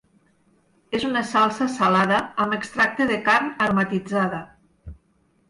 És 0.99 1.03
una 1.09 1.21
salsa 1.31 1.67
salada, 1.73 2.21
amb 2.47 2.57
extracte 2.59 3.09
de 3.13 3.19
carn 3.29 3.53
aromatitzada. 3.67 4.43